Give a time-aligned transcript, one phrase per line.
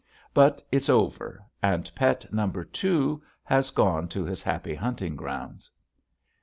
[0.33, 2.49] But it's over, and Pet No.
[2.49, 5.69] 2 has gone to his happy hunting grounds.